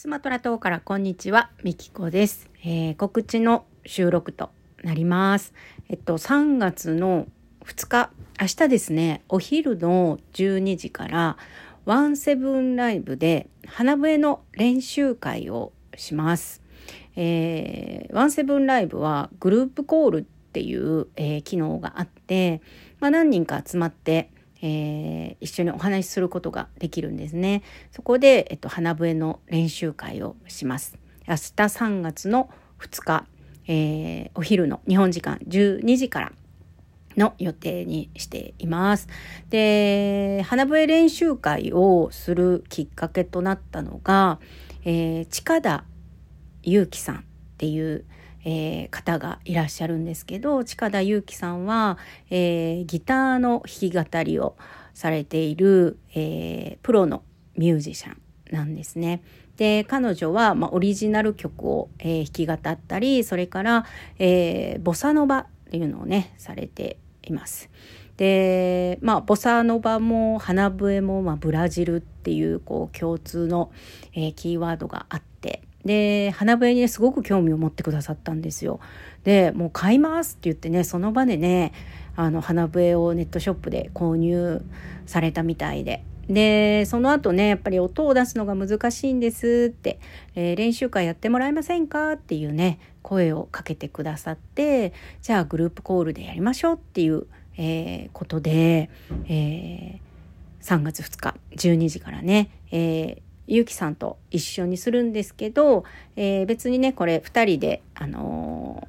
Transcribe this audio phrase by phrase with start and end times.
[0.00, 4.50] スマトラ島からこんにちは、みきこです、えー、告知の収録と
[4.84, 5.52] なります。
[5.88, 7.26] えっと、3月の
[7.64, 11.36] 2日、明日ですね、お昼の12時から
[11.84, 16.62] ワンセブンライブで花笛の練習会をします。
[17.16, 22.62] えー、ワンセブンライブはグループコールっていう、えー、機能があって、
[23.00, 24.30] まあ、何人か集まって
[24.62, 27.62] えー、一緒にお話しすることができるんですね。
[27.92, 30.98] そこで、えっと、花笛の練習会をします。
[31.26, 32.50] 明日3月の
[32.80, 33.26] 2日、
[33.66, 36.32] えー、お昼の日本時間12時から
[37.16, 39.08] の予定にしています。
[39.50, 44.38] で、花笛練習会をするきっかけとなったのが、
[44.84, 45.84] えー、近田
[46.62, 47.20] 祐樹さんっ
[47.58, 48.04] ていう
[48.44, 51.98] えー、方がいらっしゃるんですけど近田裕樹さんは、
[52.30, 54.56] えー、ギターの弾き語りを
[54.94, 57.22] されている、えー、プロの
[57.56, 58.20] ミュージシャン
[58.50, 59.22] なんですね。
[59.56, 63.84] で彼女は、まあ、オリジナル曲を、えー、弾き語ったりそれから、
[64.18, 67.68] えー、ボサノバっていうのをねされています。
[68.16, 73.70] でまあボサノバも花笛も、まあ、ブラジルっていうこう共通の、
[74.12, 75.27] えー、キーワードがあって
[75.88, 78.78] で花笛に、ね、すごく興味を持ってくださったんですよ。
[79.24, 81.72] でもう買いますって言ってねその場でね
[82.14, 84.62] あの花笛をネットショップで購入
[85.06, 86.04] されたみたいで。
[86.28, 89.98] でその後ねやっぱり音を出すのが難しいんですって、
[90.34, 98.90] えー、練習会やってもらえませんかっていうね声をかけてくださってじゃあグループコールでやりましょうっていう、えー、ことで、
[99.24, 105.84] えー、3月2日12時からね、えー、ゆうきさんと一緒にするんですけど、
[106.16, 108.86] えー、別にねこれ2人で、あの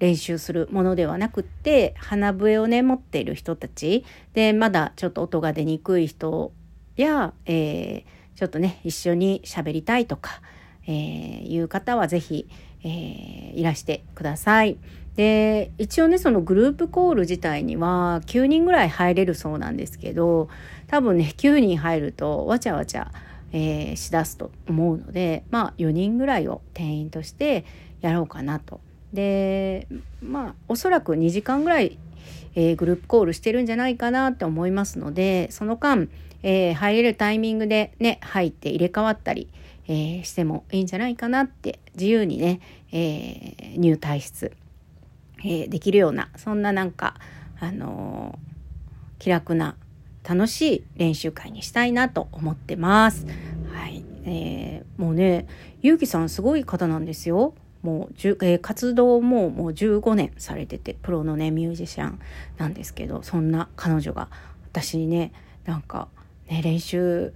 [0.00, 6.52] ー、練習するものではなくって花笛をね持っている人たちでまだちょっと音が出にくい人
[6.96, 10.42] や、えー、ちょっとね一緒に喋りたいとか、
[10.86, 12.48] えー、いう方は是非、
[12.82, 14.76] えー、いらしてください。
[15.14, 20.48] で一応ねそのグループコール自体には9人ぐらい入れるそうなんですけど
[20.86, 23.10] 多分ね9人入るとわちゃわちゃ
[23.52, 27.64] えー、しだすと思うのでまあ4人ぐらいを店員として
[28.00, 28.80] やろうかなと。
[29.12, 29.86] で
[30.22, 31.98] まあおそらく2時間ぐらい、
[32.54, 36.08] えー、グループコールしてるんじゃないかなって思いますのでその間、
[36.42, 39.48] えー、入れるタイミングでね入って入れ替わったり、
[39.86, 42.60] えー、してもいいんじゃないかなって自由にね、
[42.92, 44.52] え入退出、
[45.44, 47.14] えできるようなそんななんか
[47.58, 48.38] あの
[49.18, 49.74] 気楽な
[50.28, 53.26] 楽しい練習会にしたいなと思ってます。
[53.72, 55.46] はい、えー、もうね、
[55.80, 57.54] ゆうきさんすごい方なんですよ。
[57.82, 62.20] もう、えー、活動ももう15年されてて、プロのね、ミュージシャン
[62.58, 64.28] なんですけど、そんな彼女が
[64.66, 65.32] 私にね、
[65.64, 66.08] なんか、
[66.50, 67.32] ね、練習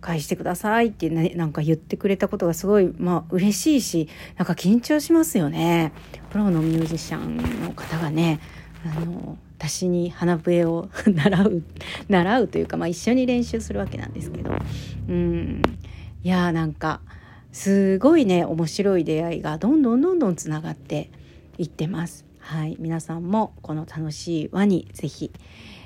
[0.00, 5.92] 返してくださいってね、なんか言ってくれたことがすごい、まあ嬉しいし、なんか緊張しますよね。
[6.30, 8.38] プロのミュージシャンの方がね、
[8.84, 11.62] あの、私に花笛を 習う
[12.08, 14.52] 習うというか、まあ、一緒に練習するわけなんですけど
[15.08, 15.62] うん
[16.22, 17.00] いやーなんか
[17.52, 21.10] すごいね面白い出会いがどんどんどんどんつながって
[21.56, 22.24] いってます。
[22.40, 25.30] はい、皆さんもこの楽しい輪にぜひ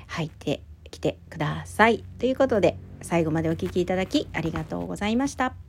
[0.07, 2.03] 入ってきてください。
[2.17, 5.68] ということで最後までお聴きいただきありがとうございました。